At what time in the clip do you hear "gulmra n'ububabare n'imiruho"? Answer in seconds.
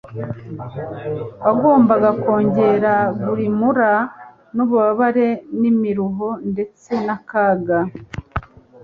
3.23-6.27